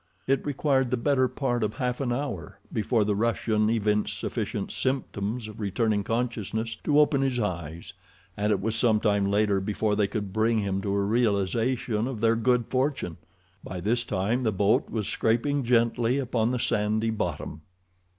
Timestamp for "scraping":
15.07-15.61